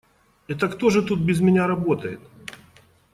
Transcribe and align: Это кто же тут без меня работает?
Это 0.47 0.67
кто 0.67 0.89
же 0.89 1.03
тут 1.03 1.19
без 1.19 1.41
меня 1.41 1.67
работает? 1.67 2.19